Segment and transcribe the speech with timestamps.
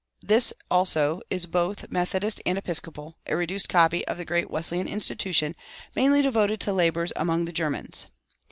[0.25, 5.55] This also is both Methodist and Episcopal, a reduced copy of the great Wesleyan institution,
[5.95, 8.07] mainly devoted to labors among the Germans.